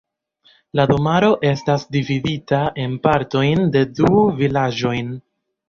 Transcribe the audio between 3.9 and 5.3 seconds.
du vilaĝojn.